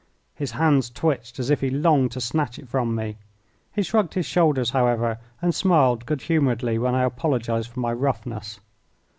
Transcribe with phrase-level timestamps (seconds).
[0.33, 3.17] His hands twitched as if he longed to snatch it from me.
[3.71, 8.59] He shrugged his shoulders, however, and smiled good humouredly when I apologised for my roughness.